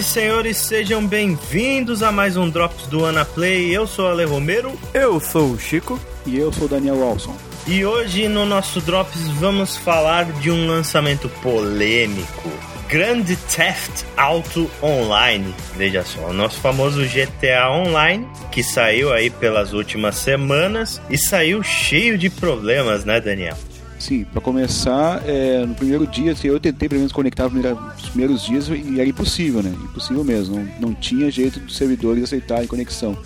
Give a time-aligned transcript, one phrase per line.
[0.00, 3.70] E senhores, sejam bem-vindos a mais um Drops do Ana Play.
[3.70, 4.72] Eu sou o Ale Romero.
[4.94, 6.00] Eu sou o Chico.
[6.24, 7.36] E eu sou o Daniel Walson.
[7.66, 12.48] E hoje no nosso Drops vamos falar de um lançamento polêmico.
[12.88, 15.54] Grand Theft Auto Online.
[15.76, 21.62] Veja só, o nosso famoso GTA Online, que saiu aí pelas últimas semanas e saiu
[21.62, 23.58] cheio de problemas, né, Daniel?
[24.00, 28.42] Sim, para começar, é, no primeiro dia, assim, eu tentei pelo menos conectar nos primeiros
[28.42, 29.72] dias e era impossível, né?
[29.84, 30.56] Impossível mesmo.
[30.56, 33.16] Não, não tinha jeito dos servidores aceitarem conexão.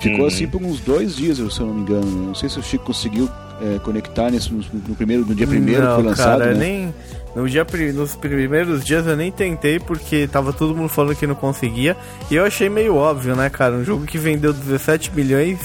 [0.00, 0.26] Ficou uhum.
[0.26, 2.06] assim por uns dois dias, se eu não me engano.
[2.06, 2.26] Né?
[2.28, 3.28] Não sei se o Chico conseguiu
[3.60, 6.38] é, conectar nesse, no, no, primeiro, no dia primeiro não, que foi lançado.
[6.38, 6.58] Cara, né?
[6.58, 6.94] nem.
[7.34, 11.34] No dia, nos primeiros dias eu nem tentei porque tava todo mundo falando que não
[11.34, 11.96] conseguia.
[12.30, 13.74] E eu achei meio óbvio, né, cara?
[13.74, 15.58] Um jogo que vendeu 17 milhões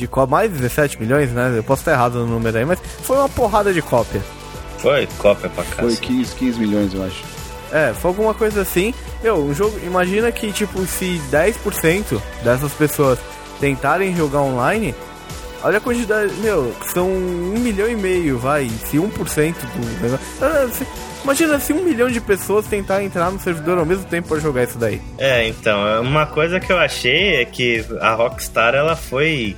[0.00, 1.54] de cópias, mais de 17 milhões, né?
[1.56, 4.20] Eu posso estar errado no número aí, mas foi uma porrada de cópia.
[4.78, 5.82] Foi cópia pra casa.
[5.82, 7.22] Foi 15, 15 milhões, eu acho.
[7.72, 8.92] É, foi alguma coisa assim.
[9.22, 9.78] Meu, um jogo.
[9.84, 13.18] Imagina que, tipo, se 10% dessas pessoas
[13.60, 14.94] tentarem jogar online,
[15.62, 16.32] olha a quantidade.
[16.36, 18.68] Meu, são um milhão e meio, vai.
[18.68, 20.26] Se 1% do negócio.
[20.40, 20.66] Ah,
[21.22, 24.64] imagina se um milhão de pessoas tentar entrar no servidor ao mesmo tempo para jogar
[24.64, 25.00] isso daí.
[25.18, 29.56] É, então, uma coisa que eu achei é que a Rockstar ela foi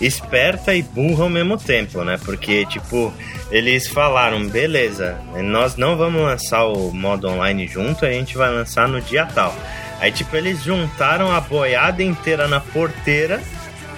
[0.00, 2.18] esperta e burra ao mesmo tempo, né?
[2.24, 3.12] Porque, tipo,
[3.50, 8.88] eles falaram, beleza, nós não vamos lançar o modo online junto, a gente vai lançar
[8.88, 9.54] no dia tal.
[10.00, 13.40] Aí, tipo, eles juntaram a boiada inteira na porteira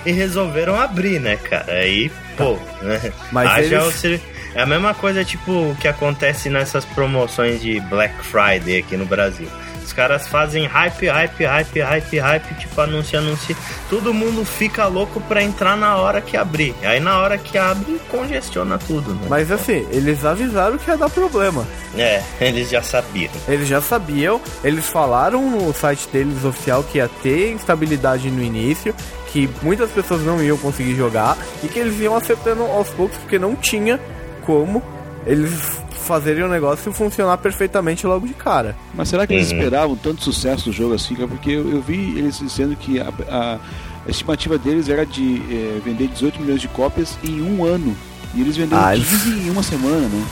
[0.05, 1.73] e resolveram abrir, né, cara?
[1.73, 3.13] Aí, pô, né?
[3.33, 4.21] Mas eles...
[4.55, 9.51] É a mesma coisa, tipo, que acontece nessas promoções de Black Friday aqui no Brasil
[9.93, 13.57] caras fazem hype, hype, hype, hype, hype, tipo anúncio, anúncio.
[13.89, 16.75] Todo mundo fica louco pra entrar na hora que abrir.
[16.83, 19.27] Aí na hora que abre, congestiona tudo, né?
[19.29, 21.67] Mas assim, eles avisaram que ia dar problema.
[21.97, 23.31] É, eles já sabiam.
[23.49, 28.95] Eles já sabiam, eles falaram no site deles oficial que ia ter instabilidade no início,
[29.33, 33.39] que muitas pessoas não iam conseguir jogar e que eles iam acertando aos poucos porque
[33.39, 34.01] não tinha
[34.43, 34.83] como
[35.27, 38.77] eles fazerem o negócio funcionar perfeitamente logo de cara.
[38.95, 39.59] Mas será que eles uhum.
[39.59, 41.15] esperavam tanto sucesso do jogo assim?
[41.15, 43.59] Porque eu, eu vi eles dizendo que a, a,
[44.07, 47.97] a estimativa deles era de é, vender 18 milhões de cópias em um ano.
[48.35, 49.47] E eles venderam ah, 15 eles...
[49.47, 50.27] em uma semana, né?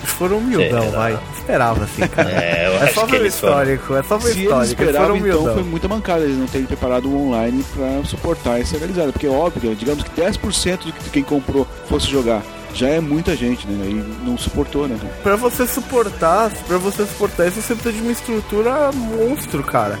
[0.00, 1.18] Eles foram humildão, vai.
[1.36, 2.28] Esperava assim, cara.
[2.34, 4.00] É, é só pelo histórico, foram...
[4.00, 4.82] é só pelo Se histórico.
[4.82, 8.60] Eles esperavam, eles então foi muita mancada eles não terem preparado o online para suportar
[8.60, 9.12] essa realizada.
[9.12, 12.42] Porque é óbvio, digamos que 10% de quem comprou fosse jogar
[12.74, 13.86] já é muita gente, né?
[13.88, 14.98] E não suportou, né?
[15.22, 19.98] Pra você suportar, pra você suportar isso, você precisa de uma estrutura monstro, cara.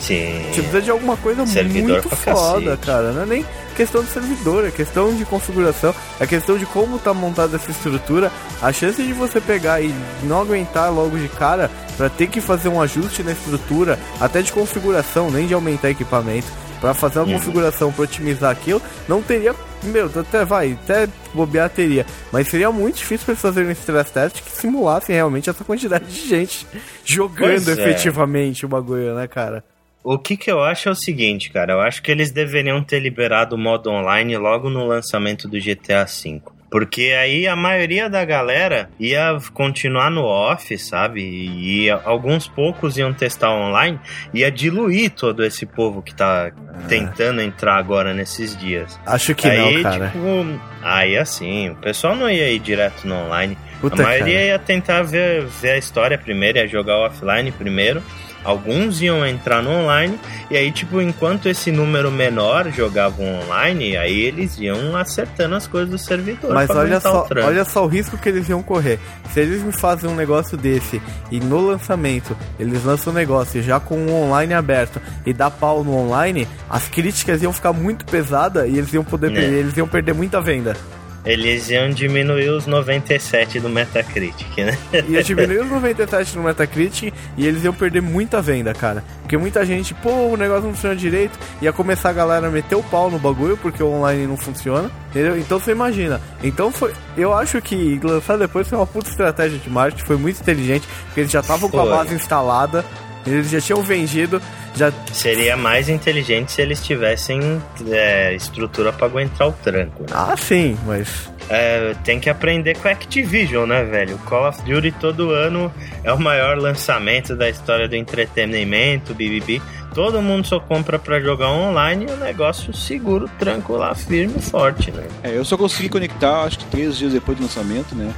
[0.00, 0.42] Sim.
[0.48, 2.86] Você precisa de alguma coisa servidor muito foda, cacete.
[2.86, 3.12] cara.
[3.12, 3.46] Não é nem
[3.76, 8.30] questão de servidor, é questão de configuração, é questão de como tá montada essa estrutura.
[8.60, 9.94] A chance de você pegar e
[10.24, 14.52] não aguentar logo de cara para ter que fazer um ajuste na estrutura, até de
[14.52, 16.48] configuração, nem de aumentar equipamento,
[16.82, 17.34] para fazer uma uhum.
[17.34, 19.54] configuração para otimizar aquilo, não teria
[19.84, 22.04] meu, até vai, até bobear teria.
[22.30, 26.04] Mas seria muito difícil pra eles fazerem um stress test que simulasse realmente essa quantidade
[26.04, 26.66] de gente
[27.04, 27.72] jogando é.
[27.72, 29.64] efetivamente o bagulho, né, cara?
[30.04, 31.74] O que, que eu acho é o seguinte, cara.
[31.74, 36.04] Eu acho que eles deveriam ter liberado o modo online logo no lançamento do GTA
[36.04, 36.42] V.
[36.72, 41.20] Porque aí a maioria da galera ia continuar no off, sabe?
[41.20, 44.00] E alguns poucos iam testar online,
[44.32, 46.78] ia diluir todo esse povo que tá ah.
[46.88, 48.98] tentando entrar agora nesses dias.
[49.04, 50.06] Acho que aí, não, cara.
[50.06, 53.58] Tipo, aí assim, o pessoal não ia ir direto no online.
[53.78, 54.46] Puta a maioria cara.
[54.46, 58.02] ia tentar ver, ver a história primeiro, ia jogar offline primeiro.
[58.44, 60.18] Alguns iam entrar no online
[60.50, 65.90] e aí, tipo, enquanto esse número menor jogava online, aí eles iam acertando as coisas
[65.90, 66.52] do servidor.
[66.52, 68.98] Mas olha só, olha só o risco que eles iam correr.
[69.32, 73.78] Se eles me fazem um negócio desse e no lançamento eles lançam um negócio já
[73.78, 78.68] com o online aberto e dá pau no online, as críticas iam ficar muito pesadas
[78.68, 79.42] e eles iam poder é.
[79.42, 80.76] eles iam perder muita venda
[81.24, 84.76] eles iam diminuir os 97 do Metacritic, né?
[85.08, 89.04] Ia diminuir os 97 no Metacritic e eles iam perder muita venda, cara.
[89.22, 92.74] Porque muita gente, pô, o negócio não funciona direito, ia começar a galera a meter
[92.74, 95.38] o pau no bagulho porque o online não funciona, entendeu?
[95.38, 96.20] Então você imagina.
[96.42, 96.92] Então foi.
[97.16, 101.20] Eu acho que lançar depois foi uma puta estratégia de marketing, foi muito inteligente, porque
[101.20, 102.84] eles já estavam com a base instalada,
[103.24, 104.42] eles já tinham vendido.
[104.74, 104.92] Já...
[105.12, 110.02] Seria mais inteligente se eles tivessem é, estrutura para aguentar o tranco.
[110.02, 110.08] Né?
[110.12, 111.30] Ah, sim, mas.
[111.48, 114.16] É, tem que aprender com a Activision, né, velho?
[114.18, 115.72] Call of Duty todo ano
[116.02, 119.60] é o maior lançamento da história do entretenimento, BBB.
[119.94, 124.42] Todo mundo só compra para jogar online e o negócio seguro, tranco lá, firme e
[124.42, 125.06] forte, né?
[125.22, 128.14] É, eu só consegui conectar, acho que três dias depois do lançamento, né?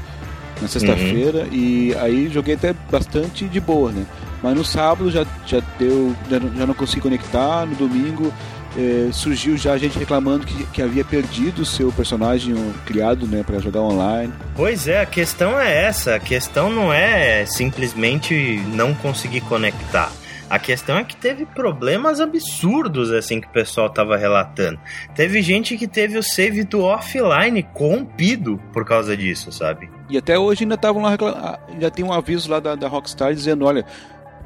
[0.60, 1.52] Na sexta-feira uhum.
[1.52, 4.04] e aí joguei até bastante de boa, né?
[4.42, 8.32] Mas no sábado já, já deu, já, já não consegui conectar, no domingo
[8.76, 12.54] eh, surgiu já a gente reclamando que, que havia perdido o seu personagem
[12.84, 14.32] criado, né, para jogar online.
[14.56, 20.10] Pois é, a questão é essa, a questão não é simplesmente não conseguir conectar.
[20.48, 24.78] A questão é que teve problemas absurdos assim que o pessoal tava relatando.
[25.14, 29.90] Teve gente que teve o save do offline corrompido por causa disso, sabe?
[30.08, 33.34] E até hoje ainda estavam lá reclamando, já tem um aviso lá da, da Rockstar
[33.34, 33.84] dizendo, olha,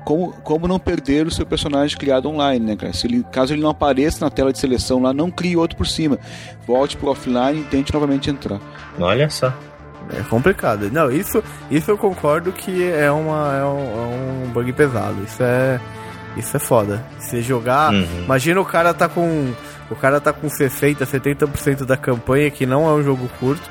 [0.04, 2.92] como, como não perder o seu personagem criado online, né, cara?
[2.92, 5.86] Se ele, caso ele não apareça na tela de seleção lá, não crie outro por
[5.86, 6.18] cima.
[6.66, 8.60] Volte pro offline e tente novamente entrar.
[8.98, 9.52] Olha só.
[10.16, 10.90] É complicado.
[10.90, 15.22] Não, isso, isso eu concordo que é, uma, é, um, é um bug pesado.
[15.24, 15.80] Isso é.
[16.36, 17.04] Isso é foda.
[17.18, 17.92] Se jogar.
[17.92, 18.24] Uhum.
[18.24, 19.52] Imagina o cara tá com.
[19.90, 23.62] O cara tá com 60, 70% da campanha, que não é um jogo curto,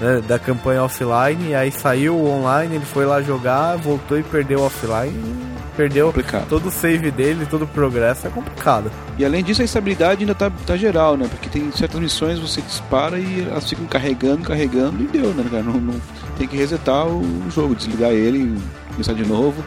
[0.00, 4.22] né, da campanha offline, e aí saiu o online, ele foi lá jogar, voltou e
[4.22, 5.48] perdeu o offline.
[5.76, 6.48] Perdeu complicado.
[6.48, 8.90] todo o save dele, todo o progresso, é complicado.
[9.16, 11.28] E além disso, a estabilidade ainda tá, tá geral, né?
[11.30, 15.62] Porque tem certas missões você dispara e elas ficam carregando, carregando e deu, né, cara?
[15.62, 15.94] Não, não
[16.36, 18.60] tem que resetar o jogo, desligar ele,
[18.90, 19.62] começar de novo,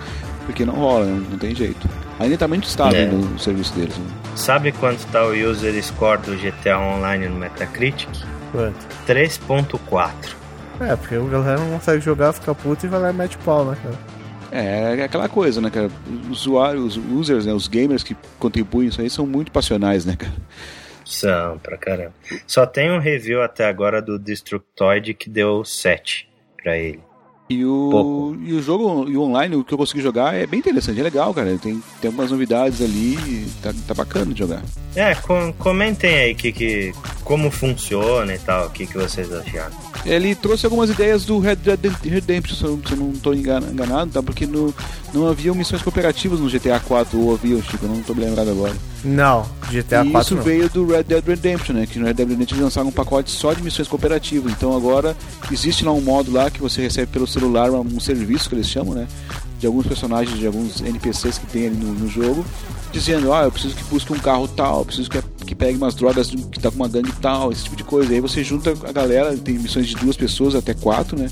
[0.45, 1.87] porque não rola, não, não tem jeito.
[2.19, 3.05] Ainda tá muito estável é.
[3.05, 3.97] no serviço deles.
[3.97, 4.05] Né?
[4.35, 8.09] Sabe quanto tá o user score do GTA Online no Metacritic?
[8.51, 8.88] Quanto?
[9.07, 10.36] 3.4.
[10.80, 13.65] É, porque o galera não consegue jogar, fica puto e vai lá e mete pau,
[13.65, 14.21] né, cara?
[14.51, 15.89] É, é aquela coisa, né, cara?
[16.30, 20.15] Os usuários, os users, né, os gamers que contribuem isso aí são muito passionais, né,
[20.15, 20.33] cara?
[21.06, 22.13] São, pra caramba.
[22.48, 26.27] Só tem um review até agora do Destructoid que deu 7
[26.62, 27.01] pra ele.
[27.51, 30.59] E o, e o jogo e o online, o que eu consegui jogar é bem
[30.59, 31.57] interessante, é legal, cara.
[31.62, 34.63] Tem, tem algumas novidades ali, tá, tá bacana de jogar.
[34.95, 36.94] É, com, comentem aí que, que,
[37.25, 39.75] como funciona e tal, o que, que vocês acharam.
[40.06, 44.12] Ele trouxe algumas ideias do Red Dead Redemption, se eu, se eu não estou enganado,
[44.12, 44.24] tá?
[44.24, 44.74] Porque no,
[45.13, 48.74] não havia missões cooperativas no GTA 4, ou havia, Chico, eu não estou lembrado agora.
[49.03, 50.44] Não, GTA e 4 isso não.
[50.44, 51.86] veio do Red Dead Redemption, né?
[51.86, 54.51] Que no Red Dead Redemption eles lançaram um pacote só de missões cooperativas.
[54.51, 55.15] Então agora
[55.51, 58.93] existe lá um modo lá que você recebe pelo celular, um serviço que eles chamam,
[58.93, 59.07] né?
[59.59, 62.45] De alguns personagens, de alguns NPCs que tem ali no, no jogo
[62.91, 65.95] dizendo, ah, eu preciso que busque um carro tal, eu preciso que, que pegue umas
[65.95, 68.13] drogas que tá com uma gangue tal, esse tipo de coisa.
[68.13, 71.29] Aí você junta a galera, tem missões de duas pessoas até quatro, né?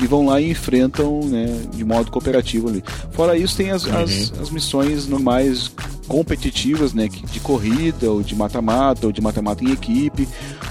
[0.00, 2.82] E vão lá e enfrentam né, de modo cooperativo ali.
[3.12, 4.02] Fora isso, tem as, uhum.
[4.02, 5.70] as, as, missões normais
[6.06, 7.08] competitivas, né?
[7.08, 10.28] De corrida, ou de mata-mata, ou de mata-mata em equipe.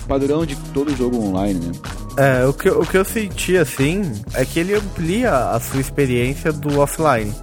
[0.07, 1.71] Padrão de todo jogo online, né?
[2.19, 6.51] É, o que, o que eu senti assim é que ele amplia a sua experiência
[6.51, 7.33] do offline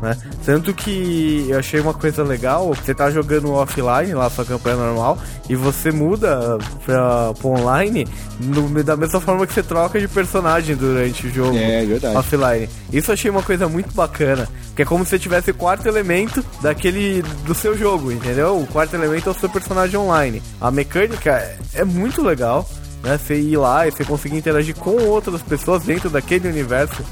[0.00, 0.16] né?
[0.44, 5.18] Tanto que eu achei uma coisa legal, você tá jogando offline lá, sua campanha normal,
[5.48, 8.06] e você muda pra, pra online
[8.40, 12.16] no, da mesma forma que você troca de personagem durante o jogo é, é verdade.
[12.16, 12.68] offline.
[12.92, 15.86] Isso eu achei uma coisa muito bacana, que é como se você tivesse o quarto
[15.86, 18.60] elemento daquele do seu jogo, entendeu?
[18.60, 20.42] O quarto elemento é o seu personagem online.
[20.60, 22.68] A mecânica é, é muito legal.
[23.02, 27.04] Né, você ir lá e você conseguir interagir com outras pessoas dentro daquele universo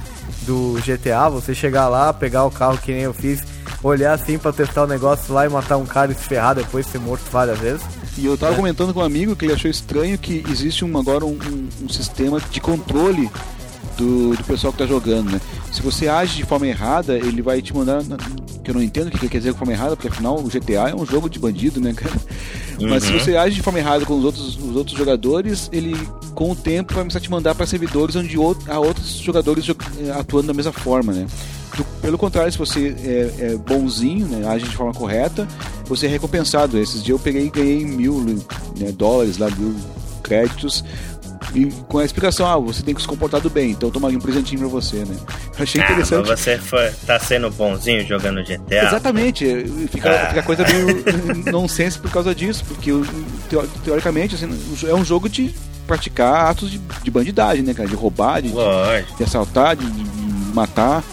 [0.42, 3.43] do GTA, você chegar lá, pegar o carro que nem eu fiz,
[3.82, 6.86] olhar assim pra testar o negócio lá e matar um cara e se ferrar depois
[6.86, 7.82] de ser morto várias vezes.
[8.17, 8.56] E eu tava é.
[8.56, 11.88] comentando com um amigo que ele achou estranho que existe um, agora um, um, um
[11.88, 13.31] sistema de controle
[13.96, 15.41] do, do pessoal que tá jogando, né?
[15.72, 18.03] Se você age de forma errada, ele vai te mandar.
[18.63, 20.91] Que eu não entendo o que quer dizer de forma errada, porque afinal o GTA
[20.91, 22.15] é um jogo de bandido, né, cara?
[22.81, 22.89] Uhum.
[22.89, 25.94] Mas se você age de forma errada com os outros, os outros jogadores, ele
[26.34, 28.36] com o tempo vai começar a te mandar para servidores onde
[28.69, 31.27] há outros jogadores eh, atuando da mesma forma, né?
[32.01, 35.46] Pelo contrário, se você é, é bonzinho, né, age de forma correta,
[35.86, 36.79] você é recompensado.
[36.79, 38.20] Esses dias eu peguei e ganhei mil
[38.79, 39.74] né, dólares lá, mil
[40.22, 40.84] créditos
[41.55, 44.19] e com a explicação, ah, você tem que se comportar do bem, então toma um
[44.19, 45.17] presentinho pra você, né?
[45.56, 46.29] Eu achei ah, interessante.
[46.29, 48.87] Mas você foi, tá sendo bonzinho jogando GTA?
[48.87, 49.44] Exatamente,
[49.89, 50.27] fica, ah.
[50.29, 51.05] fica a coisa meio
[51.53, 52.91] nonsense por causa disso, porque
[53.84, 54.49] teoricamente assim,
[54.89, 55.55] é um jogo de
[55.87, 57.89] praticar atos de, de bandidagem, né, cara?
[57.89, 60.05] De roubar, de, de, de assaltar, de, de,
[60.55, 61.05] matar.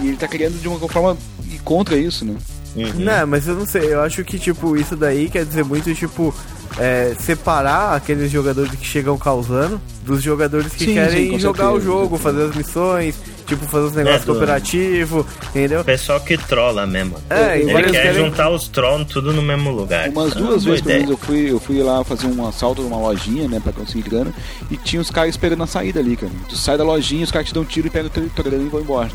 [0.00, 1.16] E ele tá querendo de uma forma
[1.50, 2.36] ir contra isso, né?
[2.76, 2.92] Uhum.
[2.96, 6.34] Não, mas eu não sei, eu acho que, tipo, isso daí quer dizer muito, tipo,
[6.78, 11.78] é, separar aqueles jogadores que chegam causando dos jogadores que sim, querem sim, jogar certeza,
[11.78, 15.84] o jogo, fazer as missões, tipo, fazer os negócios é, cooperativos, entendeu?
[15.84, 17.16] Pessoal que trola mesmo.
[17.30, 18.14] É, Ele quer querem...
[18.14, 20.08] juntar os trolls tudo no mesmo lugar.
[20.08, 23.48] Umas duas vezes, pelo menos, eu fui, eu fui lá fazer um assalto numa lojinha,
[23.48, 24.32] né, pra conseguir grana,
[24.70, 26.32] e tinha os caras esperando na saída ali, cara.
[26.48, 28.68] Tu sai da lojinha, os caras te dão um tiro e pegam tua grana e
[28.68, 29.10] vão embora.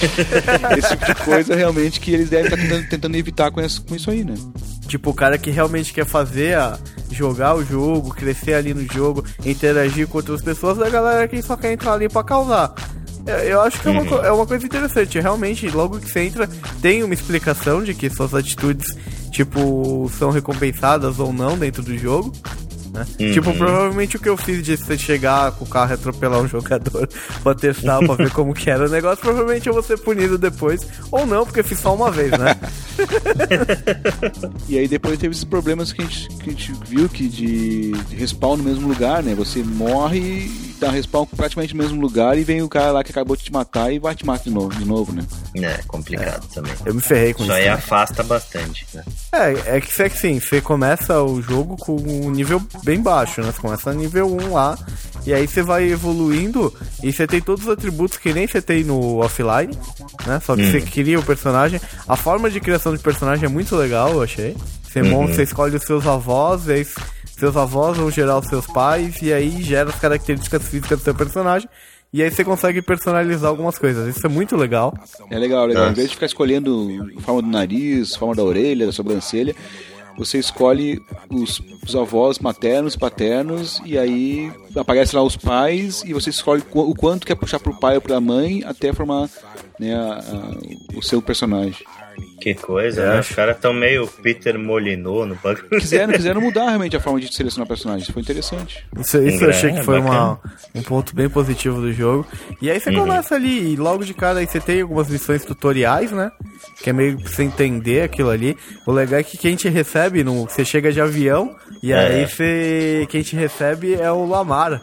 [0.76, 3.94] Esse tipo de coisa realmente que eles devem estar tentando, tentando evitar com, esse, com
[3.94, 4.34] isso aí, né?
[4.86, 6.78] Tipo, o cara que realmente quer fazer a
[7.10, 11.56] jogar o jogo, crescer ali no jogo, interagir com outras pessoas, a galera que só
[11.56, 12.74] quer entrar ali pra causar.
[13.26, 15.18] É, eu acho que é uma, é uma coisa interessante.
[15.18, 16.48] Realmente, logo que você entra,
[16.80, 18.86] tem uma explicação de que suas atitudes,
[19.30, 22.32] tipo, são recompensadas ou não dentro do jogo.
[22.92, 23.06] Né?
[23.20, 23.32] Uhum.
[23.32, 26.48] Tipo, provavelmente o que eu fiz de você chegar com o carro e atropelar um
[26.48, 27.08] jogador
[27.42, 30.86] pra testar, pra ver como que era o negócio, provavelmente eu vou ser punido depois.
[31.10, 32.56] Ou não, porque fiz só uma vez, né?
[34.68, 37.92] e aí depois teve esses problemas que a gente, que a gente viu que de,
[37.92, 39.34] de respawn no mesmo lugar, né?
[39.34, 40.50] Você morre
[40.80, 43.52] dá respawn praticamente no mesmo lugar e vem o cara lá que acabou de te
[43.52, 45.22] matar e vai te matar de novo, de novo né?
[45.56, 46.54] É, complicado é.
[46.54, 46.72] também.
[46.84, 47.52] Eu me ferrei com isso.
[47.52, 49.04] Isso aí afasta bastante, né?
[49.32, 53.42] É, é que, é que sim, você começa o jogo com um nível bem baixo,
[53.42, 53.52] né?
[53.52, 54.78] Você começa nível 1 lá,
[55.26, 56.72] e aí você vai evoluindo
[57.02, 59.76] e você tem todos os atributos que nem você tem no offline,
[60.26, 60.40] né?
[60.44, 60.70] Só que hum.
[60.70, 61.80] você cria o personagem.
[62.08, 64.56] A forma de criação de personagem é muito legal, eu achei.
[64.90, 65.10] Você, uhum.
[65.10, 66.84] monta, você escolhe os seus avós, aí
[67.40, 71.14] seus avós vão gerar os seus pais, e aí gera as características físicas do seu
[71.14, 71.68] personagem.
[72.12, 74.14] E aí você consegue personalizar algumas coisas.
[74.14, 74.92] Isso é muito legal.
[75.30, 75.90] É legal, legal.
[75.90, 76.88] Em vez de ficar escolhendo
[77.20, 79.54] forma do nariz, forma da orelha, da sobrancelha,
[80.18, 86.30] você escolhe os, os, avós maternos, paternos, e aí aparece lá os pais, e você
[86.30, 89.30] escolhe o quanto quer puxar pro pai ou pra mãe até formar
[89.78, 91.86] né, a, a, o seu personagem.
[92.40, 93.06] Que coisa, é.
[93.10, 93.20] né?
[93.20, 95.68] Os caras estão meio Peter Molinô no bagulho.
[95.78, 98.08] Quiseram, quiseram mudar realmente a forma de selecionar personagens.
[98.08, 98.84] Foi interessante.
[98.98, 100.40] Isso, isso eu achei que foi uma,
[100.74, 102.26] um ponto bem positivo do jogo.
[102.62, 103.00] E aí você uhum.
[103.00, 106.32] começa ali, e logo de cara aí você tem algumas missões tutoriais, né?
[106.82, 108.56] Que é meio pra você entender aquilo ali.
[108.86, 111.98] O legal é que quem te recebe, no, você chega de avião, e é.
[111.98, 114.80] aí você, quem te recebe é o Lamara.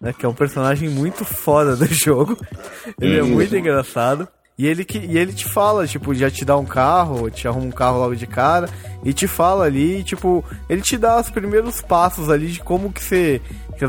[0.00, 2.38] Né, que é um personagem muito foda do jogo.
[3.00, 4.28] Ele é muito engraçado.
[4.58, 7.66] E ele, que, e ele te fala, tipo, já te dá um carro, te arruma
[7.66, 8.68] um carro logo de cara,
[9.04, 13.00] e te fala ali, tipo, ele te dá os primeiros passos ali de como que
[13.00, 13.40] você.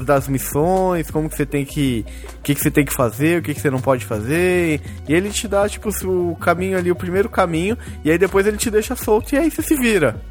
[0.05, 2.05] das missões, como que você tem que.
[2.37, 4.79] O que, que você tem que fazer, o que, que você não pode fazer.
[5.07, 8.57] E ele te dá, tipo, o caminho ali, o primeiro caminho, e aí depois ele
[8.57, 10.21] te deixa solto e aí você se vira.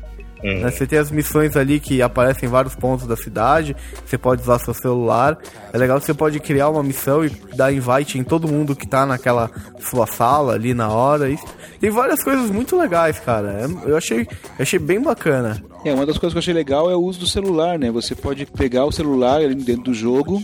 [0.42, 0.60] Uhum.
[0.60, 0.70] Né?
[0.70, 3.74] Você tem as missões ali que aparecem em vários pontos da cidade.
[4.04, 5.38] Você pode usar seu celular.
[5.72, 9.04] É legal você pode criar uma missão e dar invite em todo mundo que tá
[9.04, 11.28] naquela sua sala ali na hora.
[11.28, 11.38] E
[11.80, 13.52] tem várias coisas muito legais, cara.
[13.52, 15.62] É, eu achei, eu achei bem bacana.
[15.84, 17.90] É, uma das coisas que eu achei legal é o uso do celular, né?
[17.90, 20.42] Você pode pegar o celular ali dentro do jogo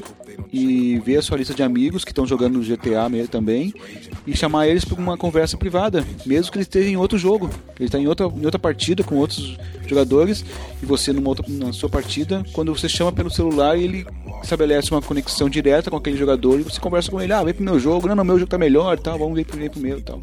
[0.53, 3.75] e ver a sua lista de amigos que estão jogando no GTA também
[4.27, 7.51] e chamar eles para uma conversa privada, mesmo que eles estejam em outro jogo.
[7.77, 10.45] Ele está em outra, em outra partida com outros jogadores
[10.83, 14.07] e você numa outra, na sua partida, quando você chama pelo celular, ele
[14.43, 17.65] estabelece uma conexão direta com aquele jogador e você conversa com ele, ah, vem pro
[17.65, 20.21] meu jogo, não, não, meu jogo tá melhor, tal, vamos ver pro, meu, tal.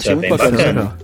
[0.00, 0.56] Achei é muito bacana.
[0.56, 0.96] bacana.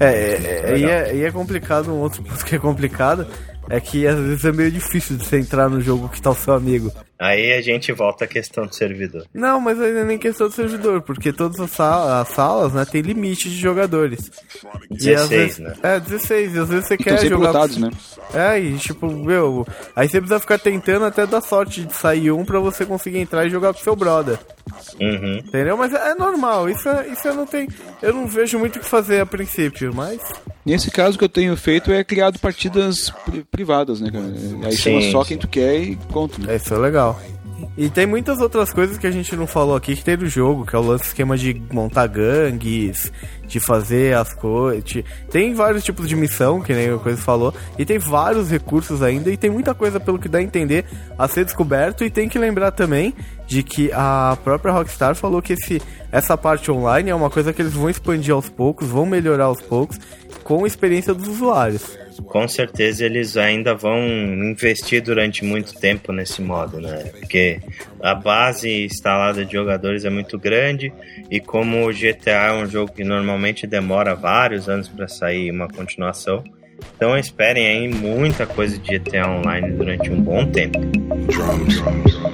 [0.00, 3.26] É, é, é, e é, e é complicado, um outro ponto que é complicado
[3.68, 6.34] é que às vezes é meio difícil de você entrar no jogo que tá o
[6.34, 6.92] seu amigo.
[7.18, 9.24] Aí a gente volta à questão do servidor.
[9.32, 12.84] Não, mas ainda é nem questão do servidor, porque todas as, sal as salas, né,
[12.84, 14.30] tem limite de jogadores.
[14.90, 15.74] 16, vezes, né?
[15.82, 17.46] É, 16, e às vezes você e quer jogar...
[17.52, 17.90] Lotados, né?
[18.32, 22.44] É, e tipo, meu, aí você precisa ficar tentando até dar sorte de sair um
[22.44, 24.38] pra você conseguir entrar e jogar com seu brother.
[25.00, 25.38] Uhum.
[25.38, 25.76] Entendeu?
[25.76, 27.68] Mas é normal, isso, é, isso eu não tenho.
[28.02, 30.20] Eu não vejo muito o que fazer a princípio, mas.
[30.64, 34.24] Nesse caso que eu tenho feito é criado partidas pri privadas, né, cara?
[34.64, 36.40] Aí sim, chama só quem tu quer e conta.
[36.40, 36.56] Né?
[36.56, 37.03] Isso é legal.
[37.76, 40.66] E tem muitas outras coisas que a gente não falou aqui que tem no jogo,
[40.66, 43.12] que é o lance esquema de montar gangues,
[43.46, 44.84] de fazer as coisas.
[45.30, 49.30] Tem vários tipos de missão, que nem o Coisa falou, e tem vários recursos ainda,
[49.30, 50.84] e tem muita coisa, pelo que dá a entender,
[51.18, 52.04] a ser descoberto.
[52.04, 53.14] E tem que lembrar também
[53.46, 55.80] de que a própria Rockstar falou que esse,
[56.10, 59.60] essa parte online é uma coisa que eles vão expandir aos poucos, vão melhorar aos
[59.60, 59.98] poucos,
[60.42, 66.40] com a experiência dos usuários com certeza eles ainda vão investir durante muito tempo nesse
[66.40, 67.10] modo, né?
[67.18, 67.60] Porque
[68.02, 70.92] a base instalada de jogadores é muito grande
[71.30, 75.68] e como o GTA é um jogo que normalmente demora vários anos para sair uma
[75.68, 76.42] continuação,
[76.96, 80.78] então esperem aí muita coisa de GTA Online durante um bom tempo.
[80.78, 82.33] Drums.